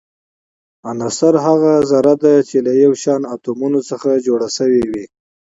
[0.89, 5.05] عنصر هغه ذره ده چي له يو شان اتومونو څخه جوړ سوی وي.